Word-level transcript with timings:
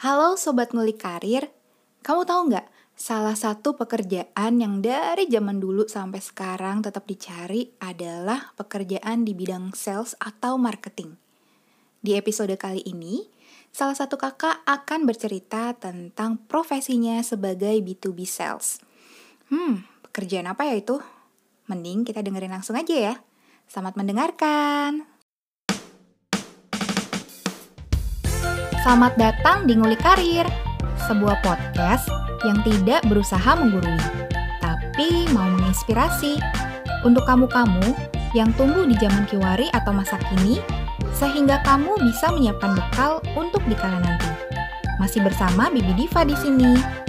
Halo 0.00 0.32
Sobat 0.40 0.72
Ngulik 0.72 1.04
Karir, 1.04 1.52
kamu 2.00 2.24
tahu 2.24 2.48
nggak 2.48 2.64
salah 2.96 3.36
satu 3.36 3.76
pekerjaan 3.76 4.56
yang 4.56 4.80
dari 4.80 5.28
zaman 5.28 5.60
dulu 5.60 5.84
sampai 5.92 6.24
sekarang 6.24 6.80
tetap 6.80 7.04
dicari 7.04 7.68
adalah 7.84 8.56
pekerjaan 8.56 9.28
di 9.28 9.36
bidang 9.36 9.76
sales 9.76 10.16
atau 10.16 10.56
marketing. 10.56 11.20
Di 12.00 12.16
episode 12.16 12.56
kali 12.56 12.80
ini, 12.88 13.28
salah 13.76 13.92
satu 13.92 14.16
kakak 14.16 14.64
akan 14.64 15.04
bercerita 15.04 15.76
tentang 15.76 16.48
profesinya 16.48 17.20
sebagai 17.20 17.76
B2B 17.84 18.24
sales. 18.24 18.80
Hmm, 19.52 19.84
pekerjaan 20.08 20.48
apa 20.48 20.64
ya 20.64 20.80
itu? 20.80 20.96
Mending 21.68 22.08
kita 22.08 22.24
dengerin 22.24 22.56
langsung 22.56 22.72
aja 22.72 22.96
ya. 22.96 23.14
Selamat 23.68 24.00
mendengarkan. 24.00 25.09
Selamat 28.80 29.12
datang 29.20 29.68
di 29.68 29.76
Ngulik 29.76 30.00
Karir, 30.00 30.48
sebuah 31.04 31.44
podcast 31.44 32.08
yang 32.48 32.64
tidak 32.64 33.04
berusaha 33.12 33.52
menggurui, 33.52 34.00
tapi 34.56 35.28
mau 35.36 35.44
menginspirasi 35.52 36.40
untuk 37.04 37.28
kamu-kamu 37.28 37.92
yang 38.32 38.48
tumbuh 38.56 38.88
di 38.88 38.96
zaman 38.96 39.28
kiwari 39.28 39.68
atau 39.76 39.92
masa 39.92 40.16
kini, 40.32 40.64
sehingga 41.12 41.60
kamu 41.60 41.92
bisa 42.08 42.32
menyiapkan 42.32 42.72
bekal 42.72 43.20
untuk 43.36 43.60
di 43.68 43.76
kala 43.76 44.00
nanti. 44.00 44.32
Masih 44.96 45.20
bersama 45.28 45.68
Bibi 45.68 46.00
Diva 46.00 46.24
di 46.24 46.36
sini. 46.40 46.99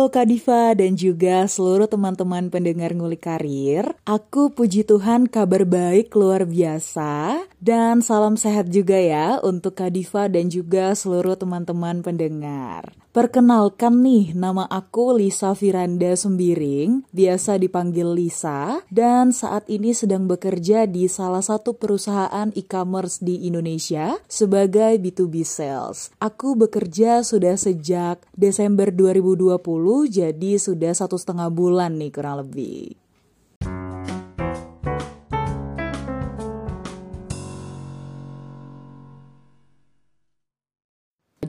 Halo 0.00 0.08
Kak 0.08 0.32
dan 0.80 0.96
juga 0.96 1.44
seluruh 1.44 1.84
teman-teman 1.84 2.48
pendengar 2.48 2.96
ngulik 2.96 3.20
karir. 3.20 3.84
Aku 4.08 4.48
puji 4.48 4.80
Tuhan 4.88 5.28
kabar 5.28 5.68
baik 5.68 6.16
luar 6.16 6.48
biasa 6.48 7.44
dan 7.60 8.00
salam 8.00 8.40
sehat 8.40 8.72
juga 8.72 8.96
ya 8.96 9.36
untuk 9.44 9.76
Kak 9.76 9.92
Diva 9.92 10.24
dan 10.32 10.48
juga 10.48 10.96
seluruh 10.96 11.36
teman-teman 11.36 12.00
pendengar. 12.00 12.96
Perkenalkan 13.10 14.06
nih, 14.06 14.38
nama 14.38 14.70
aku 14.70 15.18
Lisa 15.18 15.50
Firanda 15.58 16.14
Sembiring, 16.14 17.10
biasa 17.10 17.58
dipanggil 17.58 18.06
Lisa, 18.06 18.86
dan 18.86 19.34
saat 19.34 19.66
ini 19.66 19.90
sedang 19.90 20.30
bekerja 20.30 20.86
di 20.86 21.10
salah 21.10 21.42
satu 21.42 21.74
perusahaan 21.74 22.54
e-commerce 22.54 23.18
di 23.18 23.50
Indonesia 23.50 24.14
sebagai 24.30 24.94
B2B 25.02 25.42
sales. 25.42 26.14
Aku 26.22 26.54
bekerja 26.54 27.26
sudah 27.26 27.58
sejak 27.58 28.22
Desember 28.30 28.94
2020, 28.94 29.58
jadi 30.06 30.52
sudah 30.62 30.94
satu 30.94 31.18
setengah 31.18 31.50
bulan 31.50 31.98
nih 31.98 32.14
kurang 32.14 32.46
lebih. 32.46 32.94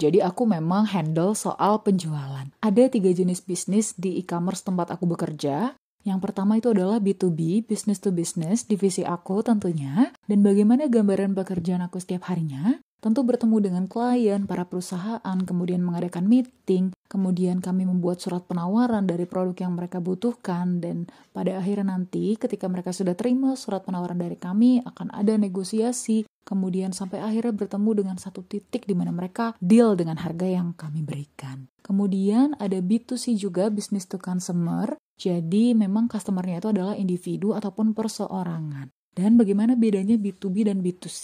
Jadi 0.01 0.17
aku 0.17 0.49
memang 0.49 0.89
handle 0.89 1.37
soal 1.37 1.85
penjualan. 1.85 2.49
Ada 2.57 2.89
tiga 2.89 3.13
jenis 3.13 3.45
bisnis 3.45 3.93
di 3.93 4.17
e-commerce 4.17 4.65
tempat 4.65 4.89
aku 4.89 5.05
bekerja. 5.05 5.77
Yang 6.01 6.19
pertama 6.25 6.57
itu 6.57 6.73
adalah 6.73 6.97
B2B, 6.97 7.69
business 7.69 8.01
to 8.01 8.09
business, 8.09 8.65
divisi 8.65 9.05
aku 9.05 9.45
tentunya. 9.45 10.09
Dan 10.25 10.41
bagaimana 10.41 10.89
gambaran 10.89 11.37
pekerjaan 11.37 11.85
aku 11.85 12.01
setiap 12.01 12.33
harinya? 12.33 12.81
Tentu 13.01 13.25
bertemu 13.25 13.57
dengan 13.61 13.83
klien, 13.89 14.45
para 14.45 14.65
perusahaan, 14.65 15.37
kemudian 15.41 15.81
mengadakan 15.81 16.29
meeting, 16.29 16.93
kemudian 17.09 17.57
kami 17.57 17.89
membuat 17.89 18.21
surat 18.21 18.45
penawaran 18.45 19.09
dari 19.09 19.25
produk 19.25 19.57
yang 19.57 19.73
mereka 19.73 19.97
butuhkan, 19.97 20.77
dan 20.77 21.09
pada 21.33 21.57
akhirnya 21.57 21.97
nanti 21.97 22.37
ketika 22.37 22.69
mereka 22.69 22.93
sudah 22.93 23.17
terima 23.17 23.57
surat 23.57 23.81
penawaran 23.81 24.21
dari 24.21 24.37
kami, 24.37 24.85
akan 24.85 25.17
ada 25.17 25.33
negosiasi, 25.33 26.29
kemudian 26.43 26.91
sampai 26.91 27.21
akhirnya 27.21 27.53
bertemu 27.53 27.91
dengan 28.03 28.17
satu 28.17 28.43
titik 28.45 28.85
di 28.85 28.93
mana 28.97 29.13
mereka 29.13 29.53
deal 29.61 29.93
dengan 29.95 30.19
harga 30.19 30.47
yang 30.47 30.73
kami 30.73 31.05
berikan. 31.05 31.69
Kemudian 31.81 32.53
ada 32.61 32.77
B2C 32.77 33.33
juga, 33.37 33.67
business 33.73 34.05
to 34.05 34.21
consumer, 34.21 34.97
jadi 35.21 35.77
memang 35.77 36.09
customernya 36.09 36.61
itu 36.61 36.69
adalah 36.73 36.97
individu 36.97 37.53
ataupun 37.53 37.93
perseorangan. 37.93 38.89
Dan 39.11 39.35
bagaimana 39.35 39.75
bedanya 39.75 40.15
B2B 40.15 40.71
dan 40.71 40.79
B2C? 40.79 41.23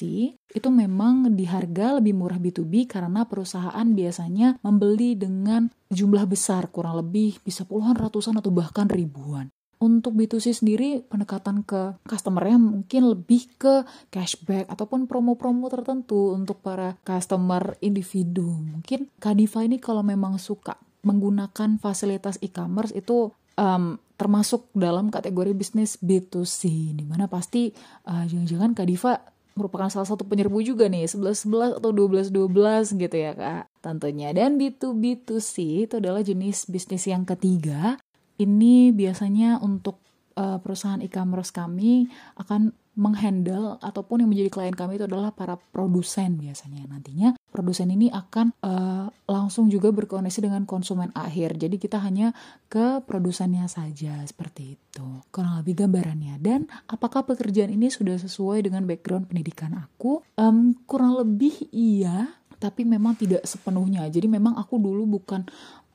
Itu 0.52 0.68
memang 0.68 1.32
di 1.32 1.48
harga 1.48 1.96
lebih 2.04 2.20
murah 2.20 2.36
B2B 2.36 2.84
karena 2.84 3.24
perusahaan 3.24 3.88
biasanya 3.88 4.60
membeli 4.60 5.16
dengan 5.16 5.72
jumlah 5.88 6.28
besar, 6.28 6.68
kurang 6.68 7.00
lebih 7.00 7.40
bisa 7.40 7.64
puluhan, 7.64 7.96
ratusan, 7.96 8.36
atau 8.36 8.52
bahkan 8.52 8.92
ribuan. 8.92 9.48
Untuk 9.78 10.18
B2C 10.18 10.58
sendiri, 10.58 11.06
pendekatan 11.06 11.62
ke 11.62 12.02
customernya 12.10 12.58
mungkin 12.58 13.14
lebih 13.14 13.46
ke 13.62 13.86
cashback 14.10 14.66
ataupun 14.74 15.06
promo-promo 15.06 15.70
tertentu 15.70 16.34
untuk 16.34 16.66
para 16.66 16.98
customer 17.06 17.78
individu. 17.78 18.50
Mungkin 18.50 19.06
Kadiva 19.22 19.62
ini 19.62 19.78
kalau 19.78 20.02
memang 20.02 20.42
suka 20.42 20.82
menggunakan 21.06 21.78
fasilitas 21.78 22.42
e-commerce 22.42 22.90
itu 22.98 23.30
um, 23.58 24.02
termasuk 24.18 24.66
dalam 24.74 25.14
kategori 25.14 25.54
bisnis 25.54 26.02
B2C 26.02 26.94
di 26.98 27.06
mana 27.06 27.30
pasti 27.30 27.70
uh, 28.10 28.26
jangan-jangan 28.26 28.74
Kak 28.74 29.38
merupakan 29.58 29.90
salah 29.90 30.06
satu 30.06 30.22
penyerbu 30.26 30.62
juga 30.62 30.86
nih 30.86 31.10
11-11 31.10 31.82
atau 31.82 31.90
12-12 31.90 33.02
gitu 33.02 33.18
ya 33.18 33.34
Kak 33.34 33.64
tentunya 33.82 34.30
dan 34.34 34.62
B2B2C 34.62 35.54
itu 35.90 35.94
adalah 35.98 36.22
jenis 36.22 36.70
bisnis 36.70 37.10
yang 37.10 37.26
ketiga 37.26 37.98
ini 38.38 38.94
biasanya 38.94 39.62
untuk 39.62 40.02
uh, 40.38 40.62
perusahaan 40.62 41.02
e-commerce 41.02 41.50
kami 41.50 42.08
akan 42.38 42.72
menghandle 42.98 43.78
ataupun 43.78 44.26
yang 44.26 44.30
menjadi 44.34 44.50
klien 44.50 44.74
kami 44.74 44.98
itu 44.98 45.06
adalah 45.06 45.30
para 45.30 45.54
produsen 45.54 46.42
biasanya. 46.42 46.90
Nantinya 46.90 47.38
produsen 47.54 47.94
ini 47.94 48.10
akan 48.10 48.58
uh, 48.66 49.14
langsung 49.30 49.70
juga 49.70 49.94
berkoneksi 49.94 50.50
dengan 50.50 50.66
konsumen 50.66 51.14
akhir. 51.14 51.62
Jadi 51.62 51.78
kita 51.78 52.02
hanya 52.02 52.34
ke 52.66 53.06
produsennya 53.06 53.70
saja 53.70 54.26
seperti 54.26 54.82
itu. 54.82 55.08
Kurang 55.30 55.62
lebih 55.62 55.86
gambarannya. 55.86 56.42
Dan 56.42 56.66
apakah 56.90 57.22
pekerjaan 57.22 57.70
ini 57.70 57.94
sudah 57.94 58.18
sesuai 58.18 58.66
dengan 58.66 58.90
background 58.90 59.30
pendidikan 59.30 59.78
aku? 59.78 60.26
Um, 60.34 60.74
kurang 60.90 61.22
lebih 61.22 61.70
iya 61.70 62.34
tapi 62.58 62.82
memang 62.82 63.14
tidak 63.14 63.46
sepenuhnya. 63.46 64.10
Jadi 64.10 64.26
memang 64.26 64.58
aku 64.58 64.82
dulu 64.82 65.22
bukan 65.22 65.46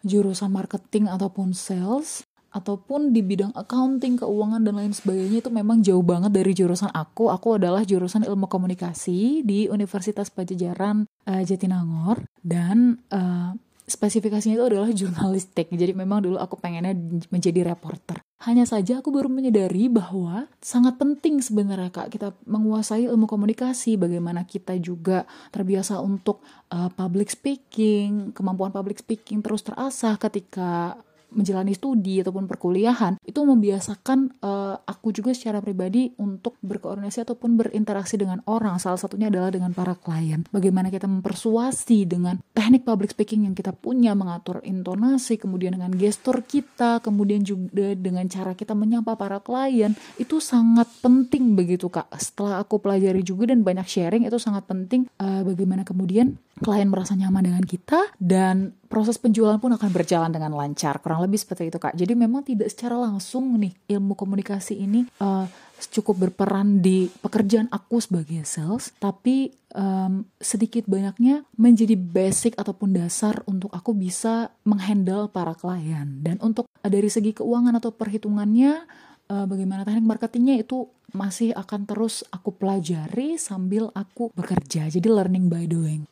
jurusan 0.06 0.54
marketing 0.54 1.10
ataupun 1.10 1.50
sales 1.50 2.22
ataupun 2.52 3.16
di 3.16 3.24
bidang 3.24 3.56
accounting, 3.56 4.20
keuangan 4.20 4.60
dan 4.60 4.76
lain 4.76 4.92
sebagainya 4.92 5.40
itu 5.40 5.50
memang 5.50 5.80
jauh 5.80 6.04
banget 6.04 6.30
dari 6.36 6.52
jurusan 6.52 6.92
aku. 6.92 7.32
Aku 7.32 7.56
adalah 7.56 7.80
jurusan 7.82 8.28
ilmu 8.28 8.46
komunikasi 8.46 9.40
di 9.42 9.66
Universitas 9.72 10.28
Pajajaran 10.28 11.08
uh, 11.08 11.42
Jatinangor 11.42 12.20
dan 12.44 13.00
uh, 13.08 13.56
spesifikasinya 13.88 14.56
itu 14.60 14.66
adalah 14.68 14.90
jurnalistik. 14.92 15.72
Jadi 15.72 15.92
memang 15.96 16.22
dulu 16.22 16.36
aku 16.38 16.60
pengennya 16.60 16.94
menjadi 17.32 17.66
reporter. 17.66 18.22
Hanya 18.42 18.66
saja 18.66 18.98
aku 18.98 19.14
baru 19.14 19.30
menyadari 19.30 19.86
bahwa 19.86 20.50
sangat 20.58 20.98
penting 20.98 21.38
sebenarnya 21.38 21.94
Kak 21.94 22.10
kita 22.10 22.34
menguasai 22.42 23.06
ilmu 23.06 23.30
komunikasi, 23.30 23.94
bagaimana 23.94 24.42
kita 24.42 24.74
juga 24.82 25.24
terbiasa 25.54 26.02
untuk 26.02 26.42
uh, 26.74 26.90
public 26.90 27.30
speaking, 27.30 28.34
kemampuan 28.34 28.74
public 28.74 28.98
speaking 28.98 29.40
terus 29.46 29.62
terasah 29.62 30.18
ketika 30.18 30.98
menjalani 31.32 31.72
studi 31.72 32.20
ataupun 32.20 32.44
perkuliahan 32.46 33.18
itu 33.24 33.40
membiasakan 33.42 34.38
uh, 34.44 34.76
aku 34.84 35.10
juga 35.10 35.32
secara 35.32 35.64
pribadi 35.64 36.12
untuk 36.20 36.60
berkoordinasi 36.60 37.24
ataupun 37.24 37.56
berinteraksi 37.56 38.20
dengan 38.20 38.44
orang. 38.46 38.76
Salah 38.78 39.00
satunya 39.00 39.32
adalah 39.32 39.50
dengan 39.50 39.72
para 39.72 39.96
klien. 39.96 40.44
Bagaimana 40.52 40.92
kita 40.92 41.08
mempersuasi 41.08 42.04
dengan 42.06 42.38
teknik 42.52 42.84
public 42.84 43.16
speaking 43.16 43.48
yang 43.48 43.56
kita 43.56 43.72
punya 43.72 44.12
mengatur 44.12 44.60
intonasi 44.62 45.40
kemudian 45.40 45.74
dengan 45.76 45.92
gestur 45.96 46.44
kita 46.44 47.00
kemudian 47.00 47.42
juga 47.42 47.96
dengan 47.96 48.28
cara 48.28 48.52
kita 48.52 48.76
menyapa 48.76 49.16
para 49.16 49.40
klien 49.40 49.96
itu 50.20 50.38
sangat 50.38 50.86
penting 51.00 51.56
begitu 51.56 51.88
kak. 51.88 52.08
Setelah 52.16 52.62
aku 52.62 52.78
pelajari 52.78 53.24
juga 53.24 53.50
dan 53.50 53.64
banyak 53.64 53.86
sharing 53.88 54.28
itu 54.28 54.38
sangat 54.38 54.68
penting 54.68 55.08
uh, 55.18 55.42
bagaimana 55.42 55.82
kemudian 55.82 56.36
klien 56.62 56.86
merasa 56.86 57.18
nyaman 57.18 57.42
dengan 57.42 57.64
kita 57.64 58.12
dan 58.20 58.76
proses 58.92 59.16
penjualan 59.16 59.56
pun 59.56 59.72
akan 59.72 59.88
berjalan 59.88 60.28
dengan 60.28 60.52
lancar. 60.52 61.00
Kurang 61.00 61.24
lebih 61.24 61.40
seperti 61.40 61.72
itu 61.72 61.80
kak. 61.80 61.96
Jadi 61.96 62.12
memang 62.12 62.44
tidak 62.44 62.68
secara 62.68 63.00
langsung 63.00 63.56
nih 63.56 63.72
ilmu 63.96 64.12
komunikasi 64.12 64.76
ini 64.76 65.08
uh, 65.24 65.48
cukup 65.80 66.28
berperan 66.28 66.84
di 66.84 67.08
pekerjaan 67.24 67.72
aku 67.72 68.04
sebagai 68.04 68.44
sales 68.44 68.92
tapi 69.00 69.50
um, 69.72 70.28
sedikit 70.36 70.84
banyaknya 70.84 71.48
menjadi 71.56 71.96
basic 71.96 72.52
ataupun 72.60 72.92
dasar 72.92 73.40
untuk 73.48 73.72
aku 73.72 73.96
bisa 73.96 74.52
menghandle 74.68 75.32
para 75.32 75.56
klien. 75.56 76.20
Dan 76.20 76.36
untuk 76.44 76.68
uh, 76.68 76.90
dari 76.92 77.08
segi 77.08 77.32
keuangan 77.32 77.80
atau 77.80 77.96
perhitungannya 77.96 78.84
uh, 79.32 79.48
bagaimana 79.48 79.88
teknik 79.88 80.04
marketingnya 80.04 80.60
itu 80.60 80.84
masih 81.16 81.56
akan 81.56 81.88
terus 81.88 82.28
aku 82.28 82.52
pelajari 82.52 83.40
sambil 83.40 83.88
aku 83.96 84.28
bekerja. 84.36 84.92
Jadi 84.92 85.08
learning 85.08 85.48
by 85.48 85.64
doing 85.64 86.04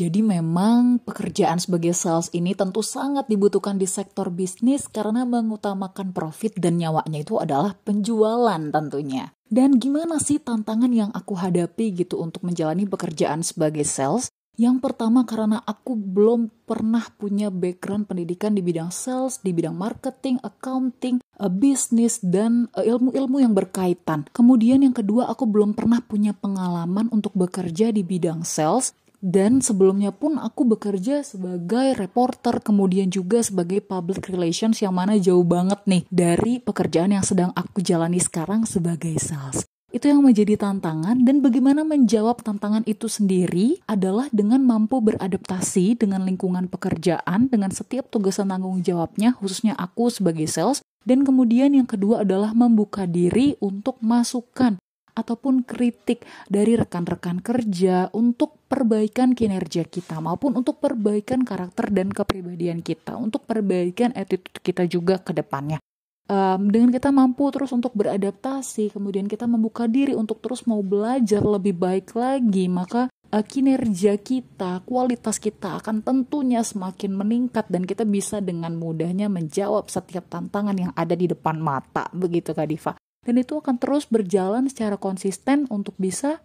Jadi 0.00 0.24
memang 0.24 0.96
pekerjaan 1.04 1.60
sebagai 1.60 1.92
sales 1.92 2.32
ini 2.32 2.56
tentu 2.56 2.80
sangat 2.80 3.28
dibutuhkan 3.28 3.76
di 3.76 3.84
sektor 3.84 4.32
bisnis 4.32 4.88
karena 4.88 5.28
mengutamakan 5.28 6.16
profit 6.16 6.56
dan 6.56 6.80
nyawanya 6.80 7.20
itu 7.20 7.36
adalah 7.36 7.76
penjualan 7.84 8.72
tentunya. 8.72 9.36
Dan 9.44 9.76
gimana 9.76 10.16
sih 10.16 10.40
tantangan 10.40 10.88
yang 10.88 11.12
aku 11.12 11.36
hadapi 11.36 11.92
gitu 11.92 12.16
untuk 12.16 12.48
menjalani 12.48 12.88
pekerjaan 12.88 13.44
sebagai 13.44 13.84
sales? 13.84 14.32
Yang 14.60 14.84
pertama 14.84 15.24
karena 15.24 15.64
aku 15.64 15.96
belum 15.96 16.52
pernah 16.68 17.00
punya 17.16 17.48
background 17.48 18.04
pendidikan 18.04 18.52
di 18.52 18.60
bidang 18.60 18.92
sales, 18.92 19.40
di 19.40 19.56
bidang 19.56 19.72
marketing, 19.72 20.36
accounting, 20.44 21.16
uh, 21.40 21.48
bisnis, 21.48 22.20
dan 22.20 22.68
uh, 22.76 22.84
ilmu-ilmu 22.84 23.40
yang 23.40 23.56
berkaitan. 23.56 24.28
Kemudian 24.36 24.84
yang 24.84 24.92
kedua 24.92 25.32
aku 25.32 25.48
belum 25.48 25.72
pernah 25.72 26.04
punya 26.04 26.36
pengalaman 26.36 27.08
untuk 27.08 27.32
bekerja 27.32 27.88
di 27.88 28.04
bidang 28.04 28.44
sales 28.44 28.92
dan 29.20 29.60
sebelumnya 29.60 30.16
pun 30.16 30.40
aku 30.40 30.64
bekerja 30.64 31.20
sebagai 31.20 31.92
reporter, 31.92 32.64
kemudian 32.64 33.12
juga 33.12 33.44
sebagai 33.44 33.84
public 33.84 34.32
relations 34.32 34.80
yang 34.80 34.96
mana 34.96 35.20
jauh 35.20 35.44
banget 35.44 35.84
nih 35.84 36.02
dari 36.08 36.56
pekerjaan 36.56 37.12
yang 37.12 37.24
sedang 37.24 37.52
aku 37.52 37.84
jalani 37.84 38.16
sekarang 38.16 38.64
sebagai 38.64 39.12
sales. 39.20 39.68
Itu 39.90 40.06
yang 40.06 40.22
menjadi 40.22 40.54
tantangan 40.56 41.26
dan 41.26 41.42
bagaimana 41.42 41.82
menjawab 41.82 42.40
tantangan 42.46 42.86
itu 42.86 43.10
sendiri 43.10 43.82
adalah 43.90 44.30
dengan 44.30 44.62
mampu 44.62 45.02
beradaptasi 45.02 45.98
dengan 45.98 46.24
lingkungan 46.24 46.70
pekerjaan, 46.70 47.50
dengan 47.50 47.74
setiap 47.74 48.06
tugas 48.08 48.38
dan 48.38 48.54
tanggung 48.54 48.80
jawabnya, 48.80 49.36
khususnya 49.36 49.74
aku 49.76 50.08
sebagai 50.08 50.48
sales. 50.48 50.80
Dan 51.00 51.24
kemudian 51.24 51.72
yang 51.72 51.88
kedua 51.88 52.28
adalah 52.28 52.52
membuka 52.52 53.08
diri 53.08 53.56
untuk 53.58 53.98
masukan 54.04 54.76
ataupun 55.14 55.66
kritik 55.66 56.24
dari 56.46 56.78
rekan-rekan 56.78 57.42
kerja 57.42 58.10
untuk 58.14 58.60
perbaikan 58.70 59.34
kinerja 59.34 59.82
kita 59.86 60.22
maupun 60.22 60.54
untuk 60.54 60.78
perbaikan 60.78 61.42
karakter 61.42 61.90
dan 61.90 62.14
kepribadian 62.14 62.86
kita, 62.86 63.18
untuk 63.18 63.42
perbaikan 63.44 64.14
attitude 64.14 64.62
kita 64.62 64.86
juga 64.86 65.18
ke 65.18 65.34
depannya. 65.34 65.82
Um, 66.30 66.70
dengan 66.70 66.94
kita 66.94 67.10
mampu 67.10 67.50
terus 67.50 67.74
untuk 67.74 67.90
beradaptasi, 67.98 68.94
kemudian 68.94 69.26
kita 69.26 69.50
membuka 69.50 69.90
diri 69.90 70.14
untuk 70.14 70.38
terus 70.38 70.62
mau 70.62 70.78
belajar 70.78 71.42
lebih 71.42 71.74
baik 71.74 72.14
lagi, 72.14 72.70
maka 72.70 73.10
uh, 73.10 73.42
kinerja 73.42 74.14
kita, 74.14 74.86
kualitas 74.86 75.42
kita 75.42 75.82
akan 75.82 76.06
tentunya 76.06 76.62
semakin 76.62 77.18
meningkat 77.18 77.66
dan 77.66 77.82
kita 77.82 78.06
bisa 78.06 78.38
dengan 78.38 78.78
mudahnya 78.78 79.26
menjawab 79.26 79.90
setiap 79.90 80.30
tantangan 80.30 80.78
yang 80.78 80.92
ada 80.94 81.18
di 81.18 81.26
depan 81.26 81.58
mata. 81.58 82.06
Begitu 82.14 82.54
Kak 82.54 82.68
Diva 82.70 82.94
dan 83.24 83.34
itu 83.36 83.60
akan 83.60 83.76
terus 83.76 84.08
berjalan 84.08 84.66
secara 84.68 84.96
konsisten 84.96 85.68
untuk 85.68 85.92
bisa 86.00 86.40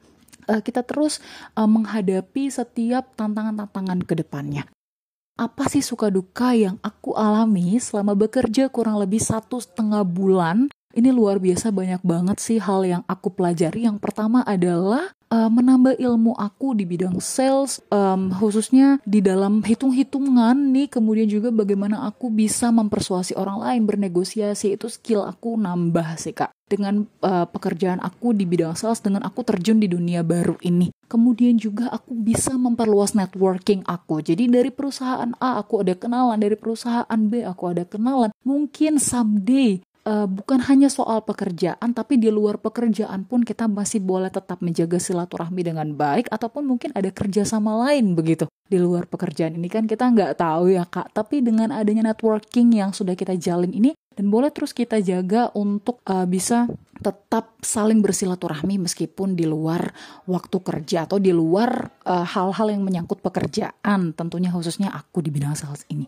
uh, 0.47 0.61
kita 0.61 0.83
terus 0.83 1.23
uh, 1.55 1.67
menghadapi 1.67 2.51
setiap 2.51 3.15
tantangan-tantangan 3.15 4.03
ke 4.03 4.13
depannya. 4.19 4.63
Apa 5.35 5.67
sih 5.67 5.83
suka 5.83 6.07
duka 6.07 6.55
yang 6.55 6.79
aku 6.79 7.11
alami 7.11 7.75
selama 7.75 8.15
bekerja 8.15 8.71
kurang 8.71 9.03
lebih 9.03 9.19
satu 9.19 9.59
setengah 9.59 10.07
bulan? 10.07 10.71
Ini 10.95 11.11
luar 11.11 11.43
biasa 11.43 11.75
banyak 11.75 12.07
banget 12.07 12.39
sih 12.39 12.55
hal 12.55 12.87
yang 12.87 13.03
aku 13.03 13.35
pelajari. 13.35 13.83
Yang 13.83 13.99
pertama 13.99 14.47
adalah 14.47 15.11
uh, 15.35 15.49
menambah 15.51 15.99
ilmu 15.99 16.31
aku 16.39 16.71
di 16.79 16.87
bidang 16.87 17.19
sales, 17.19 17.83
um, 17.91 18.31
khususnya 18.31 19.03
di 19.03 19.19
dalam 19.19 19.59
hitung-hitungan 19.59 20.55
nih, 20.71 20.87
kemudian 20.87 21.27
juga 21.27 21.51
bagaimana 21.51 22.07
aku 22.07 22.31
bisa 22.31 22.71
mempersuasi 22.71 23.35
orang 23.35 23.59
lain 23.59 23.81
bernegosiasi 23.83 24.79
itu 24.79 24.87
skill 24.87 25.27
aku 25.27 25.59
nambah 25.59 26.15
sih 26.15 26.31
kak. 26.31 26.55
Dengan 26.65 27.05
uh, 27.21 27.45
pekerjaan 27.45 28.01
aku 28.01 28.33
di 28.33 28.49
bidang 28.49 28.73
sales, 28.73 28.97
dengan 29.03 29.21
aku 29.21 29.45
terjun 29.45 29.77
di 29.77 29.85
dunia 29.85 30.25
baru 30.25 30.57
ini. 30.65 30.89
Kemudian 31.05 31.61
juga 31.61 31.93
aku 31.93 32.17
bisa 32.17 32.57
memperluas 32.57 33.13
networking 33.13 33.85
aku. 33.85 34.25
Jadi 34.25 34.49
dari 34.49 34.73
perusahaan 34.73 35.29
A 35.37 35.61
aku 35.61 35.85
ada 35.85 35.93
kenalan, 35.93 36.41
dari 36.41 36.57
perusahaan 36.57 37.21
B 37.21 37.45
aku 37.45 37.69
ada 37.69 37.85
kenalan. 37.85 38.33
Mungkin 38.41 38.97
someday 38.97 39.85
uh, 40.05 40.29
bukan 40.29 40.61
hanya 40.69 40.87
soal 40.87 41.25
pekerjaan, 41.25 41.91
tapi 41.91 42.21
di 42.21 42.29
luar 42.29 42.61
pekerjaan 42.61 43.25
pun 43.25 43.41
kita 43.41 43.65
masih 43.65 43.99
boleh 43.99 44.29
tetap 44.29 44.61
menjaga 44.61 45.01
silaturahmi 45.01 45.65
dengan 45.65 45.91
baik, 45.97 46.29
ataupun 46.31 46.63
mungkin 46.63 46.93
ada 46.93 47.09
kerjasama 47.11 47.75
lain 47.89 48.13
begitu. 48.13 48.45
Di 48.65 48.81
luar 48.81 49.05
pekerjaan 49.05 49.57
ini 49.57 49.69
kan 49.69 49.85
kita 49.85 50.09
nggak 50.09 50.41
tahu 50.41 50.73
ya 50.73 50.85
kak, 50.85 51.11
tapi 51.11 51.41
dengan 51.41 51.73
adanya 51.73 52.13
networking 52.13 52.73
yang 52.73 52.93
sudah 52.93 53.13
kita 53.17 53.35
jalin 53.35 53.73
ini, 53.73 53.91
dan 54.15 54.31
boleh 54.31 54.49
terus 54.53 54.71
kita 54.71 55.03
jaga 55.03 55.51
untuk 55.57 55.99
uh, 56.07 56.23
bisa 56.23 56.69
tetap 56.95 57.59
saling 57.59 57.99
bersilaturahmi 57.99 58.87
meskipun 58.87 59.35
di 59.35 59.43
luar 59.43 59.91
waktu 60.31 60.57
kerja 60.63 61.03
atau 61.03 61.19
di 61.19 61.35
luar 61.35 61.91
eh, 62.07 62.23
hal-hal 62.23 62.71
uh, 62.71 62.73
yang 62.73 62.81
menyangkut 62.87 63.19
pekerjaan 63.19 64.15
tentunya 64.15 64.47
khususnya 64.47 64.95
aku 64.95 65.19
di 65.19 65.29
bidang 65.29 65.59
sales 65.59 65.83
ini. 65.91 66.07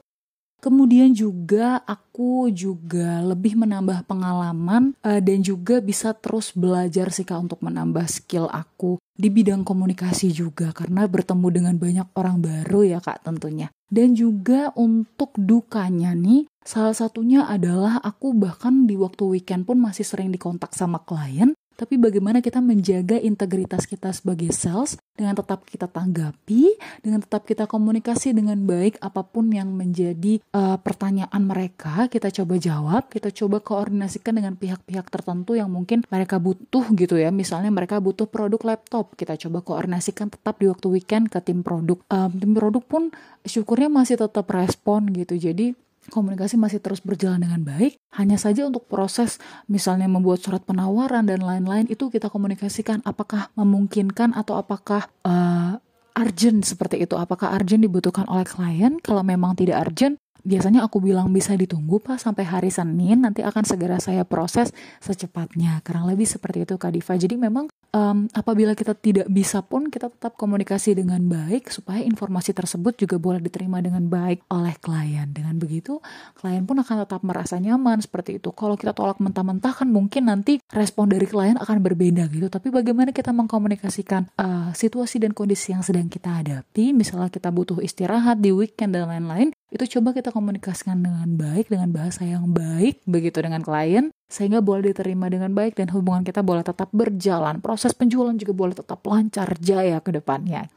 Kemudian 0.58 1.14
juga 1.14 1.86
aku 1.86 2.50
juga 2.50 3.22
lebih 3.22 3.62
menambah 3.62 4.10
pengalaman 4.10 4.98
uh, 5.06 5.22
dan 5.22 5.46
juga 5.46 5.78
bisa 5.78 6.18
terus 6.18 6.50
belajar 6.58 7.14
sih 7.14 7.22
kak 7.22 7.38
untuk 7.38 7.62
menambah 7.62 8.10
skill 8.10 8.50
aku 8.50 8.98
di 9.14 9.30
bidang 9.30 9.62
komunikasi 9.62 10.34
juga 10.34 10.74
karena 10.74 11.06
bertemu 11.06 11.48
dengan 11.54 11.76
banyak 11.78 12.08
orang 12.18 12.42
baru 12.42 12.98
ya 12.98 13.00
kak 13.02 13.22
tentunya. 13.22 13.70
Dan 13.88 14.18
juga 14.18 14.74
untuk 14.74 15.32
dukanya 15.38 16.18
nih 16.18 16.50
salah 16.66 16.98
satunya 16.98 17.46
adalah 17.46 18.02
aku 18.02 18.34
bahkan 18.34 18.90
di 18.90 18.98
waktu 18.98 19.38
weekend 19.38 19.70
pun 19.70 19.78
masih 19.78 20.04
sering 20.04 20.34
dikontak 20.34 20.74
sama 20.74 21.06
klien 21.06 21.54
tapi 21.78 22.02
bagaimana 22.02 22.42
kita 22.42 22.58
menjaga 22.58 23.22
integritas 23.22 23.86
kita 23.86 24.10
sebagai 24.10 24.50
sales 24.50 24.98
dengan 25.14 25.38
tetap 25.38 25.62
kita 25.70 25.86
tanggapi, 25.86 26.74
dengan 27.06 27.22
tetap 27.22 27.46
kita 27.46 27.70
komunikasi 27.70 28.34
dengan 28.34 28.58
baik 28.66 28.98
apa 28.98 29.22
pun 29.22 29.54
yang 29.54 29.70
menjadi 29.70 30.42
uh, 30.58 30.82
pertanyaan 30.82 31.42
mereka, 31.46 32.10
kita 32.10 32.34
coba 32.34 32.58
jawab, 32.58 33.14
kita 33.14 33.30
coba 33.30 33.62
koordinasikan 33.62 34.42
dengan 34.42 34.58
pihak-pihak 34.58 35.06
tertentu 35.14 35.54
yang 35.54 35.70
mungkin 35.70 36.02
mereka 36.10 36.42
butuh 36.42 36.90
gitu 36.98 37.22
ya. 37.22 37.30
Misalnya 37.30 37.70
mereka 37.70 38.02
butuh 38.02 38.26
produk 38.26 38.74
laptop, 38.74 39.14
kita 39.14 39.38
coba 39.38 39.62
koordinasikan 39.62 40.34
tetap 40.34 40.58
di 40.58 40.66
waktu 40.66 40.90
weekend 40.90 41.30
ke 41.30 41.38
tim 41.46 41.62
produk. 41.62 42.02
Um, 42.10 42.34
tim 42.42 42.58
produk 42.58 42.82
pun 42.82 43.04
syukurnya 43.46 43.94
masih 43.94 44.18
tetap 44.18 44.50
respon 44.50 45.14
gitu. 45.14 45.38
Jadi 45.38 45.78
komunikasi 46.10 46.56
masih 46.60 46.80
terus 46.84 47.04
berjalan 47.04 47.42
dengan 47.42 47.62
baik. 47.64 48.00
Hanya 48.16 48.40
saja 48.40 48.66
untuk 48.68 48.88
proses 48.88 49.38
misalnya 49.68 50.10
membuat 50.10 50.42
surat 50.42 50.64
penawaran 50.64 51.28
dan 51.28 51.44
lain-lain 51.44 51.88
itu 51.88 52.10
kita 52.10 52.32
komunikasikan 52.32 53.04
apakah 53.04 53.52
memungkinkan 53.56 54.34
atau 54.36 54.60
apakah 54.60 55.08
uh, 55.28 55.78
urgent 56.18 56.66
seperti 56.66 57.06
itu. 57.06 57.14
Apakah 57.14 57.54
urgent 57.54 57.86
dibutuhkan 57.86 58.26
oleh 58.26 58.44
klien? 58.44 58.98
Kalau 59.00 59.22
memang 59.22 59.54
tidak 59.54 59.86
urgent, 59.88 60.18
biasanya 60.48 60.88
aku 60.88 61.04
bilang 61.04 61.36
bisa 61.36 61.52
ditunggu 61.60 62.00
pak 62.00 62.24
sampai 62.24 62.48
hari 62.48 62.72
Senin 62.72 63.28
nanti 63.28 63.44
akan 63.44 63.68
segera 63.68 64.00
saya 64.00 64.24
proses 64.24 64.72
secepatnya. 65.04 65.84
Kurang 65.84 66.08
lebih 66.08 66.24
seperti 66.24 66.64
itu 66.64 66.80
Kak 66.80 66.96
Diva. 66.96 67.20
Jadi 67.20 67.36
memang 67.36 67.68
um, 67.92 68.32
apabila 68.32 68.72
kita 68.72 68.96
tidak 68.96 69.28
bisa 69.28 69.60
pun 69.60 69.92
kita 69.92 70.08
tetap 70.08 70.40
komunikasi 70.40 70.96
dengan 70.96 71.20
baik 71.28 71.68
supaya 71.68 72.00
informasi 72.00 72.56
tersebut 72.56 72.96
juga 72.96 73.20
boleh 73.20 73.44
diterima 73.44 73.84
dengan 73.84 74.08
baik 74.08 74.48
oleh 74.48 74.80
klien. 74.80 75.28
Dengan 75.28 75.60
begitu 75.60 76.00
klien 76.40 76.64
pun 76.64 76.80
akan 76.80 77.04
tetap 77.04 77.22
merasa 77.28 77.60
nyaman 77.60 78.00
seperti 78.00 78.40
itu. 78.40 78.56
Kalau 78.56 78.80
kita 78.80 78.96
tolak 78.96 79.20
mentah-mentah 79.20 79.84
kan 79.84 79.92
mungkin 79.92 80.32
nanti 80.32 80.64
respon 80.72 81.12
dari 81.12 81.28
klien 81.28 81.60
akan 81.60 81.84
berbeda 81.84 82.32
gitu. 82.32 82.48
Tapi 82.48 82.72
bagaimana 82.72 83.12
kita 83.12 83.36
mengkomunikasikan 83.36 84.32
uh, 84.40 84.72
situasi 84.72 85.20
dan 85.20 85.36
kondisi 85.36 85.76
yang 85.76 85.84
sedang 85.84 86.08
kita 86.08 86.40
hadapi? 86.40 86.96
Misalnya 86.96 87.28
kita 87.28 87.52
butuh 87.52 87.84
istirahat 87.84 88.40
di 88.40 88.54
weekend 88.54 88.96
dan 88.96 89.10
lain-lain 89.10 89.57
itu 89.68 90.00
coba 90.00 90.16
kita 90.16 90.32
komunikasikan 90.32 91.04
dengan 91.04 91.28
baik 91.36 91.68
dengan 91.68 91.92
bahasa 91.92 92.24
yang 92.24 92.56
baik 92.56 93.04
begitu 93.04 93.44
dengan 93.44 93.60
klien 93.60 94.16
sehingga 94.32 94.64
boleh 94.64 94.96
diterima 94.96 95.28
dengan 95.28 95.52
baik 95.52 95.76
dan 95.76 95.92
hubungan 95.92 96.24
kita 96.24 96.40
boleh 96.40 96.64
tetap 96.64 96.88
berjalan. 96.96 97.60
Proses 97.60 97.92
penjualan 97.92 98.32
juga 98.40 98.56
boleh 98.56 98.76
tetap 98.80 99.04
lancar 99.04 99.60
jaya 99.60 100.00
ke 100.00 100.16
depannya. 100.16 100.72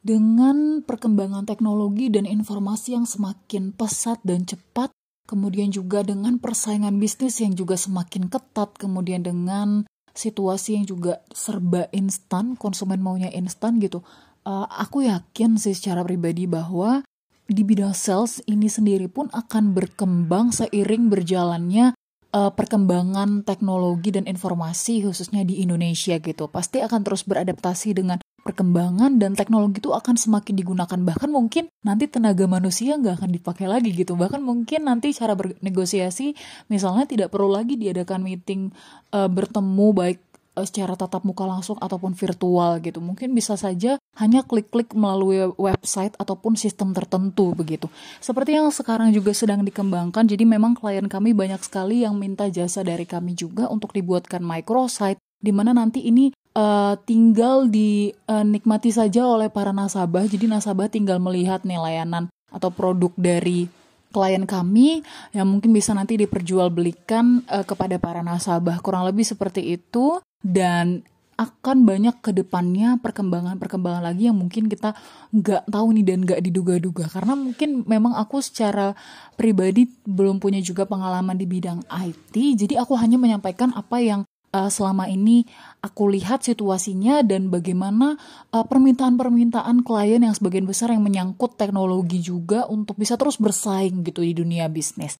Dengan 0.00 0.80
perkembangan 0.80 1.44
teknologi 1.44 2.08
dan 2.08 2.24
informasi 2.24 2.96
yang 2.96 3.04
semakin 3.04 3.76
pesat 3.76 4.16
dan 4.24 4.48
cepat 4.48 4.88
kemudian 5.28 5.68
juga 5.68 6.00
dengan 6.00 6.40
persaingan 6.40 6.96
bisnis 6.96 7.44
yang 7.44 7.52
juga 7.52 7.76
semakin 7.76 8.32
ketat 8.32 8.80
kemudian 8.80 9.20
dengan 9.20 9.84
situasi 10.14 10.80
yang 10.80 10.86
juga 10.86 11.22
serba 11.30 11.86
instan, 11.94 12.54
konsumen 12.58 13.00
maunya 13.00 13.30
instan 13.32 13.78
gitu. 13.78 14.02
Uh, 14.44 14.64
aku 14.70 15.04
yakin 15.04 15.60
sih 15.60 15.76
secara 15.76 16.00
pribadi 16.00 16.48
bahwa 16.48 17.04
di 17.50 17.66
bidang 17.66 17.92
sales 17.92 18.38
ini 18.46 18.70
sendiri 18.70 19.10
pun 19.10 19.26
akan 19.34 19.74
berkembang 19.74 20.54
seiring 20.54 21.10
berjalannya 21.10 21.92
uh, 22.30 22.50
perkembangan 22.54 23.42
teknologi 23.42 24.14
dan 24.14 24.24
informasi 24.30 25.02
khususnya 25.02 25.42
di 25.42 25.60
Indonesia 25.60 26.16
gitu. 26.22 26.46
Pasti 26.46 26.78
akan 26.80 27.02
terus 27.02 27.26
beradaptasi 27.26 27.98
dengan 27.98 28.22
perkembangan 28.42 29.20
dan 29.20 29.36
teknologi 29.36 29.78
itu 29.80 29.92
akan 29.92 30.16
semakin 30.16 30.54
digunakan. 30.56 30.98
Bahkan 30.98 31.30
mungkin 31.30 31.68
nanti 31.84 32.08
tenaga 32.08 32.44
manusia 32.48 32.96
nggak 32.96 33.22
akan 33.22 33.30
dipakai 33.30 33.66
lagi 33.68 33.92
gitu. 33.92 34.16
Bahkan 34.16 34.40
mungkin 34.42 34.88
nanti 34.88 35.12
cara 35.14 35.36
bernegosiasi 35.36 36.34
misalnya 36.72 37.04
tidak 37.06 37.28
perlu 37.30 37.52
lagi 37.52 37.76
diadakan 37.76 38.24
meeting 38.24 38.74
uh, 39.12 39.28
bertemu 39.28 39.86
baik 39.92 40.18
uh, 40.58 40.66
secara 40.66 40.96
tatap 40.98 41.22
muka 41.22 41.46
langsung 41.46 41.76
ataupun 41.78 42.16
virtual 42.16 42.80
gitu. 42.82 42.98
Mungkin 42.98 43.32
bisa 43.36 43.54
saja 43.54 44.00
hanya 44.18 44.42
klik-klik 44.42 44.90
melalui 44.96 45.52
website 45.60 46.16
ataupun 46.18 46.56
sistem 46.58 46.90
tertentu 46.96 47.54
begitu. 47.54 47.86
Seperti 48.18 48.56
yang 48.58 48.68
sekarang 48.74 49.14
juga 49.14 49.30
sedang 49.36 49.62
dikembangkan 49.62 50.26
jadi 50.26 50.42
memang 50.48 50.74
klien 50.74 51.06
kami 51.06 51.36
banyak 51.36 51.62
sekali 51.62 52.02
yang 52.02 52.18
minta 52.18 52.50
jasa 52.50 52.82
dari 52.82 53.06
kami 53.06 53.38
juga 53.38 53.70
untuk 53.70 53.94
dibuatkan 53.94 54.42
microsite 54.42 55.20
di 55.40 55.52
mana 55.56 55.72
nanti 55.72 56.04
ini 56.04 56.28
uh, 56.54 56.94
tinggal 57.06 57.70
dinikmati 57.70 58.90
uh, 58.90 58.96
saja 59.04 59.22
oleh 59.26 59.48
para 59.52 59.70
nasabah. 59.70 60.26
Jadi 60.26 60.50
nasabah 60.50 60.90
tinggal 60.90 61.22
melihat 61.22 61.62
nih 61.62 61.78
layanan 61.78 62.30
atau 62.50 62.70
produk 62.72 63.14
dari 63.14 63.70
klien 64.10 64.42
kami 64.42 65.06
yang 65.30 65.46
mungkin 65.46 65.70
bisa 65.70 65.94
nanti 65.94 66.18
diperjualbelikan 66.18 67.46
uh, 67.46 67.64
kepada 67.66 67.98
para 68.02 68.20
nasabah. 68.26 68.82
Kurang 68.82 69.06
lebih 69.06 69.22
seperti 69.22 69.78
itu 69.78 70.18
dan 70.42 71.06
akan 71.40 71.88
banyak 71.88 72.20
ke 72.20 72.36
depannya 72.36 73.00
perkembangan-perkembangan 73.00 74.04
lagi 74.04 74.28
yang 74.28 74.36
mungkin 74.36 74.68
kita 74.68 74.92
nggak 75.32 75.72
tahu 75.72 75.96
nih 75.96 76.04
dan 76.04 76.20
nggak 76.28 76.40
diduga-duga 76.44 77.08
karena 77.08 77.32
mungkin 77.32 77.80
memang 77.88 78.12
aku 78.12 78.44
secara 78.44 78.92
pribadi 79.40 79.88
belum 80.04 80.36
punya 80.36 80.60
juga 80.60 80.84
pengalaman 80.84 81.40
di 81.40 81.48
bidang 81.48 81.80
IT 81.88 82.36
jadi 82.36 82.84
aku 82.84 82.92
hanya 83.00 83.16
menyampaikan 83.16 83.72
apa 83.72 84.04
yang 84.04 84.20
uh, 84.54 84.70
selama 84.70 85.06
ini 85.10 85.46
aku 85.82 86.10
lihat 86.10 86.42
situasinya 86.46 87.22
dan 87.22 87.48
bagaimana 87.50 88.18
uh, 88.50 88.64
permintaan-permintaan 88.66 89.82
klien 89.86 90.22
yang 90.22 90.34
sebagian 90.34 90.66
besar 90.66 90.92
yang 90.94 91.02
menyangkut 91.02 91.54
teknologi 91.56 92.22
juga 92.22 92.66
untuk 92.66 92.98
bisa 92.98 93.14
terus 93.14 93.38
bersaing 93.38 94.02
gitu 94.06 94.22
di 94.22 94.34
dunia 94.34 94.66
bisnis. 94.70 95.18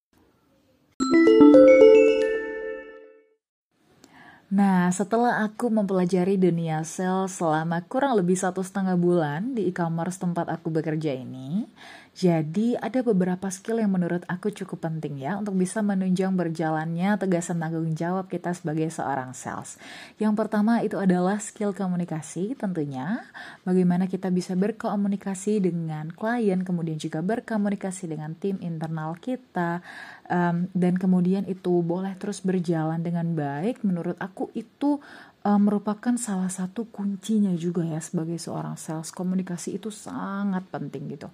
Nah, 4.50 4.90
setelah 4.90 5.46
aku 5.46 5.70
mempelajari 5.70 6.34
dunia 6.34 6.82
sales 6.82 7.38
selama 7.38 7.87
kurang 7.87 8.18
lebih 8.18 8.34
satu 8.34 8.66
setengah 8.66 8.99
bulan 8.99 9.54
di 9.54 9.70
e-commerce 9.70 10.18
tempat 10.18 10.50
aku 10.50 10.75
bekerja 10.75 11.14
ini, 11.14 11.70
jadi 12.11 12.75
ada 12.83 13.07
beberapa 13.07 13.47
skill 13.49 13.79
yang 13.79 13.95
menurut 13.95 14.26
aku 14.26 14.50
cukup 14.50 14.90
penting 14.90 15.23
ya 15.23 15.38
untuk 15.38 15.55
bisa 15.55 15.79
menunjang 15.79 16.35
berjalannya 16.35 17.14
tegasan 17.17 17.62
tanggung 17.62 17.87
jawab 17.95 18.26
kita 18.26 18.50
sebagai 18.50 18.90
seorang 18.90 19.31
sales. 19.31 19.79
Yang 20.19 20.35
pertama 20.35 20.83
itu 20.83 20.99
adalah 20.99 21.38
skill 21.38 21.71
komunikasi 21.71 22.59
tentunya. 22.59 23.23
Bagaimana 23.62 24.11
kita 24.11 24.29
bisa 24.35 24.59
berkomunikasi 24.59 25.62
dengan 25.62 26.11
klien, 26.11 26.67
kemudian 26.67 26.99
juga 26.99 27.23
berkomunikasi 27.23 28.11
dengan 28.11 28.35
tim 28.35 28.59
internal 28.59 29.14
kita, 29.17 29.79
um, 30.26 30.67
dan 30.75 30.99
kemudian 30.99 31.47
itu 31.47 31.81
boleh 31.81 32.19
terus 32.19 32.43
berjalan 32.43 33.00
dengan 33.07 33.33
baik. 33.38 33.87
Menurut 33.87 34.19
aku 34.19 34.50
itu 34.59 34.99
uh, 35.44 35.61
merupakan 35.61 36.14
salah 36.20 36.49
satu 36.52 36.88
kuncinya 36.88 37.52
juga 37.56 37.85
ya 37.85 38.00
sebagai 38.02 38.37
seorang 38.37 38.76
sales. 38.76 39.12
Komunikasi 39.12 39.80
itu 39.80 39.88
sangat 39.88 40.66
penting 40.68 41.09
gitu. 41.12 41.28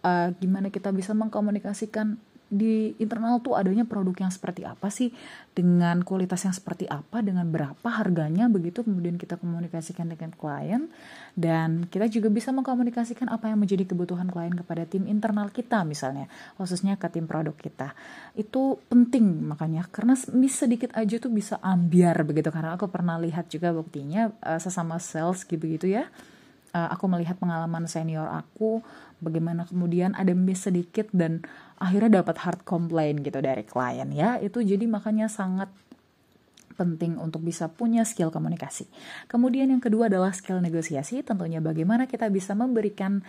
Uh, 0.00 0.32
gimana 0.40 0.72
kita 0.72 0.88
bisa 0.92 1.12
mengkomunikasikan 1.12 2.16
di 2.50 2.98
internal 2.98 3.38
tuh 3.38 3.54
adanya 3.54 3.86
produk 3.86 4.26
yang 4.26 4.32
seperti 4.34 4.66
apa 4.66 4.90
sih? 4.90 5.14
Dengan 5.54 6.02
kualitas 6.02 6.42
yang 6.42 6.50
seperti 6.50 6.90
apa? 6.90 7.22
Dengan 7.22 7.46
berapa 7.46 7.88
harganya? 7.88 8.50
Begitu 8.50 8.82
kemudian 8.82 9.14
kita 9.14 9.38
komunikasikan 9.38 10.10
dengan 10.10 10.34
klien. 10.34 10.90
Dan 11.38 11.86
kita 11.86 12.10
juga 12.10 12.26
bisa 12.26 12.50
mengkomunikasikan 12.50 13.30
apa 13.30 13.54
yang 13.54 13.62
menjadi 13.62 13.86
kebutuhan 13.86 14.26
klien 14.26 14.50
kepada 14.50 14.82
tim 14.82 15.06
internal 15.06 15.46
kita 15.54 15.86
misalnya. 15.86 16.26
Khususnya 16.58 16.98
ke 16.98 17.06
tim 17.06 17.30
produk 17.30 17.54
kita. 17.54 17.94
Itu 18.34 18.82
penting 18.90 19.46
makanya. 19.46 19.86
Karena 19.86 20.18
sedikit 20.50 20.90
aja 20.98 21.22
tuh 21.22 21.30
bisa 21.30 21.62
ambiar 21.62 22.18
begitu. 22.26 22.50
Karena 22.50 22.74
aku 22.74 22.90
pernah 22.90 23.14
lihat 23.22 23.46
juga 23.46 23.70
buktinya 23.70 24.34
uh, 24.42 24.58
sesama 24.58 24.98
sales 24.98 25.46
gitu 25.46 25.70
gitu 25.70 25.86
ya. 25.86 26.10
Uh, 26.70 26.86
aku 26.90 27.10
melihat 27.10 27.34
pengalaman 27.34 27.90
senior 27.90 28.30
aku 28.30 28.78
bagaimana 29.20 29.68
kemudian 29.68 30.16
ada 30.16 30.32
miss 30.32 30.64
sedikit 30.66 31.06
dan 31.12 31.44
akhirnya 31.80 32.20
dapat 32.20 32.36
hard 32.44 32.60
complaint 32.68 33.24
gitu 33.24 33.40
dari 33.40 33.64
klien 33.64 34.08
ya 34.12 34.36
itu 34.38 34.60
jadi 34.60 34.84
makanya 34.84 35.32
sangat 35.32 35.72
penting 36.80 37.20
untuk 37.20 37.44
bisa 37.44 37.68
punya 37.68 38.08
skill 38.08 38.32
komunikasi. 38.32 38.88
Kemudian 39.28 39.68
yang 39.68 39.84
kedua 39.84 40.08
adalah 40.08 40.32
skill 40.32 40.64
negosiasi, 40.64 41.20
tentunya 41.20 41.60
bagaimana 41.60 42.08
kita 42.08 42.32
bisa 42.32 42.56
memberikan 42.56 43.20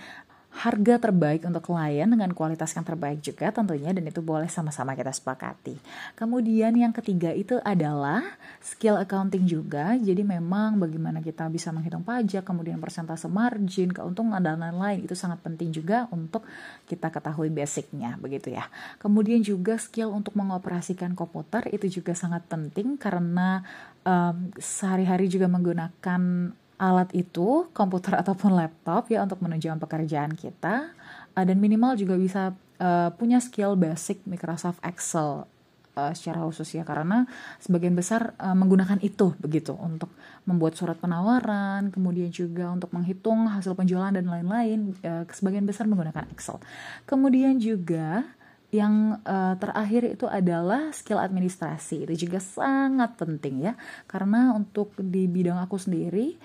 harga 0.51 1.08
terbaik 1.08 1.48
untuk 1.48 1.72
klien 1.72 2.08
dengan 2.08 2.31
kualitas 2.36 2.75
yang 2.75 2.84
terbaik 2.84 3.24
juga 3.24 3.55
tentunya 3.55 3.96
dan 3.96 4.03
itu 4.03 4.20
boleh 4.20 4.51
sama-sama 4.51 4.96
kita 5.00 5.12
sepakati. 5.12 5.79
Kemudian 6.15 6.75
yang 6.75 6.91
ketiga 6.91 7.31
itu 7.31 7.60
adalah 7.63 8.24
skill 8.62 9.01
accounting 9.01 9.50
juga. 9.50 9.98
Jadi 9.98 10.22
memang 10.22 10.77
bagaimana 10.77 11.20
kita 11.20 11.50
bisa 11.50 11.74
menghitung 11.74 12.06
pajak, 12.06 12.46
kemudian 12.46 12.77
persentase 12.77 13.25
margin, 13.25 13.89
keuntungan 13.89 14.38
dan 14.38 14.62
lain-lain 14.62 15.01
itu 15.03 15.18
sangat 15.18 15.41
penting 15.41 15.74
juga 15.74 16.06
untuk 16.13 16.46
kita 16.86 17.10
ketahui 17.10 17.50
basicnya 17.50 18.15
begitu 18.22 18.53
ya. 18.53 18.70
Kemudian 19.01 19.41
juga 19.41 19.82
skill 19.82 20.13
untuk 20.13 20.38
mengoperasikan 20.38 21.18
komputer 21.18 21.68
itu 21.74 22.01
juga 22.01 22.13
sangat 22.13 22.46
penting 22.46 22.96
karena 23.01 23.65
um, 24.06 24.53
sehari-hari 24.62 25.25
juga 25.25 25.50
menggunakan 25.50 26.53
alat 26.82 27.13
itu, 27.13 27.70
komputer 27.77 28.18
ataupun 28.18 28.58
laptop 28.58 29.10
ya 29.13 29.22
untuk 29.22 29.41
menunjang 29.46 29.77
pekerjaan 29.77 30.34
kita 30.34 30.89
uh, 31.38 31.44
dan 31.46 31.58
minimal 31.62 31.94
juga 31.94 32.18
bisa 32.18 32.53
uh, 32.82 33.10
punya 33.13 33.38
skill 33.38 33.77
basic 33.77 34.25
Microsoft 34.25 34.82
Excel 34.82 35.46
uh, 35.95 36.13
secara 36.15 36.43
khusus 36.45 36.77
ya 36.77 36.83
karena 36.88 37.27
sebagian 37.60 37.95
besar 37.95 38.36
uh, 38.39 38.55
menggunakan 38.55 39.00
itu 39.03 39.36
begitu 39.39 39.75
untuk 39.75 40.12
membuat 40.48 40.74
surat 40.74 40.98
penawaran, 40.98 41.93
kemudian 41.93 42.33
juga 42.33 42.71
untuk 42.71 42.89
menghitung 42.95 43.45
hasil 43.51 43.77
penjualan 43.77 44.12
dan 44.12 44.25
lain-lain 44.25 44.95
uh, 45.03 45.24
sebagian 45.29 45.67
besar 45.67 45.86
menggunakan 45.86 46.27
Excel. 46.33 46.57
Kemudian 47.05 47.60
juga 47.62 48.25
yang 48.71 49.19
uh, 49.27 49.60
terakhir 49.60 50.15
itu 50.15 50.31
adalah 50.31 50.95
skill 50.95 51.19
administrasi 51.19 52.07
itu 52.07 52.25
juga 52.25 52.39
sangat 52.39 53.19
penting 53.19 53.67
ya 53.67 53.74
karena 54.07 54.55
untuk 54.55 54.95
di 54.95 55.27
bidang 55.27 55.60
aku 55.60 55.75
sendiri 55.75 56.39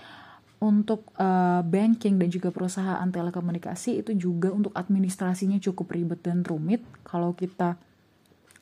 untuk 0.59 1.07
uh, 1.23 1.62
banking 1.62 2.19
dan 2.19 2.26
juga 2.26 2.50
perusahaan 2.50 3.07
telekomunikasi 3.07 4.03
itu 4.03 4.11
juga 4.19 4.50
untuk 4.50 4.75
administrasinya 4.75 5.62
cukup 5.62 5.95
ribet 5.95 6.21
dan 6.26 6.43
rumit 6.43 6.83
kalau 7.07 7.31
kita 7.31 7.79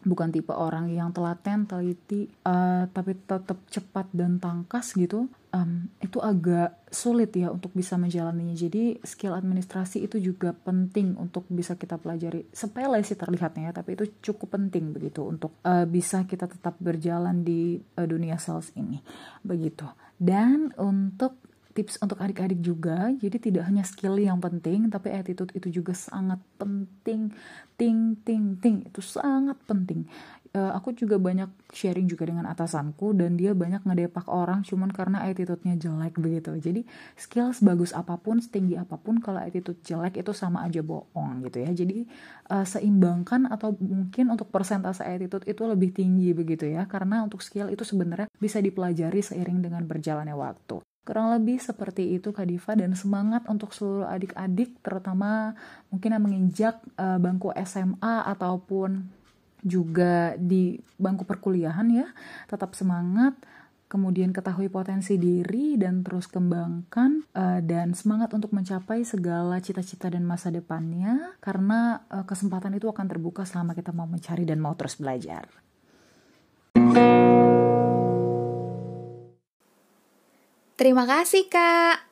bukan 0.05 0.29
tipe 0.31 0.53
orang 0.53 0.93
yang 0.93 1.11
telaten, 1.11 1.65
teliti, 1.65 2.29
uh, 2.45 2.87
tapi 2.93 3.17
tetap 3.25 3.59
cepat 3.73 4.07
dan 4.13 4.37
tangkas 4.37 4.93
gitu, 4.95 5.27
um, 5.51 5.89
itu 5.99 6.21
agak 6.21 6.85
sulit 6.93 7.33
ya 7.35 7.51
untuk 7.51 7.73
bisa 7.73 7.97
menjalaninya. 7.97 8.53
Jadi 8.53 9.01
skill 9.03 9.35
administrasi 9.35 10.05
itu 10.05 10.21
juga 10.21 10.53
penting 10.53 11.17
untuk 11.17 11.49
bisa 11.49 11.75
kita 11.75 11.97
pelajari. 11.97 12.45
Sepele 12.53 13.01
sih 13.03 13.17
terlihatnya 13.17 13.71
ya, 13.71 13.73
tapi 13.73 13.97
itu 13.97 14.05
cukup 14.21 14.61
penting 14.61 14.93
begitu 14.93 15.25
untuk 15.25 15.57
uh, 15.65 15.89
bisa 15.89 16.29
kita 16.29 16.47
tetap 16.47 16.77
berjalan 16.79 17.43
di 17.43 17.81
uh, 17.97 18.07
dunia 18.07 18.37
sales 18.37 18.71
ini, 18.77 19.01
begitu. 19.41 19.89
Dan 20.15 20.71
untuk 20.79 21.41
tips 21.75 21.99
untuk 22.01 22.23
adik-adik 22.23 22.63
juga. 22.63 23.11
Jadi 23.19 23.51
tidak 23.51 23.67
hanya 23.67 23.83
skill 23.83 24.17
yang 24.17 24.39
penting 24.39 24.87
tapi 24.89 25.11
attitude 25.11 25.51
itu 25.59 25.83
juga 25.83 25.93
sangat 25.93 26.39
penting. 26.57 27.35
Ting 27.75 28.17
ting 28.23 28.57
ting. 28.63 28.87
Itu 28.87 29.03
sangat 29.03 29.59
penting. 29.67 30.07
Uh, 30.55 30.71
aku 30.71 30.95
juga 30.95 31.19
banyak 31.19 31.51
sharing 31.75 32.07
juga 32.07 32.31
dengan 32.31 32.47
atasanku 32.47 33.11
dan 33.19 33.35
dia 33.35 33.59
banyak 33.59 33.83
ngedepak 33.83 34.31
orang 34.31 34.63
cuman 34.63 34.87
karena 34.95 35.27
attitude-nya 35.27 35.75
jelek 35.75 36.15
begitu. 36.15 36.55
Jadi 36.55 36.87
skill 37.19 37.51
sebagus 37.51 37.91
apa 37.91 38.15
pun 38.23 38.39
setinggi 38.39 38.79
apa 38.79 38.95
pun 38.95 39.19
kalau 39.19 39.43
attitude 39.43 39.83
jelek 39.83 40.23
itu 40.23 40.31
sama 40.31 40.63
aja 40.63 40.79
bohong 40.79 41.43
gitu 41.51 41.59
ya. 41.59 41.75
Jadi 41.75 42.07
uh, 42.55 42.63
seimbangkan 42.63 43.51
atau 43.51 43.75
mungkin 43.83 44.31
untuk 44.31 44.47
persentase 44.55 45.03
attitude 45.03 45.43
itu 45.51 45.67
lebih 45.67 45.91
tinggi 45.91 46.31
begitu 46.31 46.71
ya. 46.71 46.87
Karena 46.87 47.27
untuk 47.27 47.43
skill 47.43 47.75
itu 47.75 47.83
sebenarnya 47.83 48.31
bisa 48.39 48.63
dipelajari 48.63 49.27
seiring 49.27 49.59
dengan 49.59 49.83
berjalannya 49.83 50.39
waktu 50.39 50.94
Kurang 51.05 51.37
lebih 51.37 51.61
seperti 51.61 52.17
itu 52.17 52.33
Kak 52.33 52.49
Diva 52.49 52.73
dan 52.73 52.97
semangat 52.97 53.45
untuk 53.53 53.77
seluruh 53.77 54.09
adik-adik 54.09 54.81
terutama 54.81 55.53
mungkin 55.93 56.17
yang 56.17 56.25
menginjak 56.25 56.81
uh, 56.97 57.21
bangku 57.21 57.53
SMA 57.61 58.25
ataupun 58.25 59.05
juga 59.61 60.33
di 60.41 60.81
bangku 60.97 61.29
perkuliahan 61.29 61.89
ya. 61.93 62.09
Tetap 62.49 62.73
semangat, 62.73 63.37
kemudian 63.89 64.33
ketahui 64.33 64.73
potensi 64.73 65.21
diri 65.21 65.77
dan 65.77 66.05
terus 66.05 66.25
kembangkan 66.25 67.25
uh, 67.37 67.61
dan 67.61 67.93
semangat 67.93 68.33
untuk 68.33 68.57
mencapai 68.57 69.05
segala 69.05 69.61
cita-cita 69.61 70.09
dan 70.09 70.25
masa 70.25 70.49
depannya 70.49 71.37
karena 71.41 72.05
uh, 72.13 72.25
kesempatan 72.25 72.77
itu 72.77 72.89
akan 72.89 73.07
terbuka 73.09 73.45
selama 73.45 73.77
kita 73.77 73.93
mau 73.93 74.09
mencari 74.09 74.49
dan 74.49 74.57
mau 74.57 74.73
terus 74.73 74.97
belajar. 74.97 75.64
Terima 80.85 81.09
kasih, 81.09 81.49
Kak. 81.49 82.05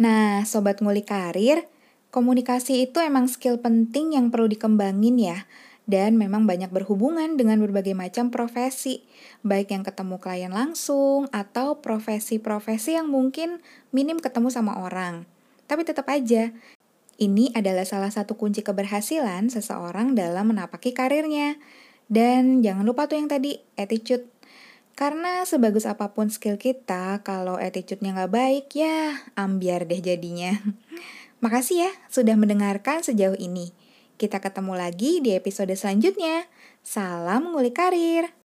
Nah, 0.00 0.48
sobat 0.48 0.80
ngulik 0.80 1.12
karir, 1.12 1.68
komunikasi 2.08 2.88
itu 2.88 2.96
emang 2.96 3.28
skill 3.28 3.60
penting 3.60 4.16
yang 4.16 4.32
perlu 4.32 4.48
dikembangin 4.48 5.20
ya. 5.20 5.44
Dan 5.84 6.16
memang 6.16 6.48
banyak 6.48 6.72
berhubungan 6.72 7.36
dengan 7.36 7.60
berbagai 7.60 7.92
macam 7.92 8.32
profesi, 8.32 9.04
baik 9.44 9.76
yang 9.76 9.84
ketemu 9.84 10.16
klien 10.16 10.48
langsung 10.48 11.28
atau 11.28 11.84
profesi-profesi 11.84 12.96
yang 12.96 13.12
mungkin 13.12 13.60
minim 13.92 14.16
ketemu 14.16 14.48
sama 14.48 14.80
orang. 14.80 15.28
Tapi 15.68 15.84
tetap 15.84 16.08
aja, 16.08 16.56
ini 17.20 17.52
adalah 17.52 17.84
salah 17.84 18.08
satu 18.08 18.32
kunci 18.32 18.64
keberhasilan 18.64 19.52
seseorang 19.52 20.16
dalam 20.16 20.48
menapaki 20.48 20.96
karirnya. 20.96 21.60
Dan 22.08 22.64
jangan 22.64 22.88
lupa 22.88 23.12
tuh 23.12 23.20
yang 23.20 23.28
tadi, 23.28 23.60
attitude. 23.76 24.39
Karena 24.98 25.46
sebagus 25.48 25.88
apa 25.88 26.12
pun 26.12 26.28
skill 26.28 26.60
kita, 26.60 27.20
kalau 27.24 27.56
attitude-nya 27.56 28.14
nggak 28.16 28.32
baik, 28.32 28.66
ya 28.76 29.16
ambiar 29.38 29.88
deh 29.88 30.00
jadinya. 30.02 30.56
Makasih 31.44 31.88
ya 31.88 31.90
sudah 32.12 32.36
mendengarkan 32.36 33.00
sejauh 33.00 33.36
ini. 33.40 33.72
Kita 34.20 34.44
ketemu 34.44 34.76
lagi 34.76 35.24
di 35.24 35.32
episode 35.32 35.72
selanjutnya. 35.72 36.44
Salam 36.84 37.56
ngulik 37.56 37.80
karir. 37.80 38.39